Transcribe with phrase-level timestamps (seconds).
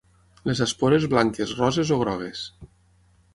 [0.49, 2.43] Les espores blanques, roses o grogues.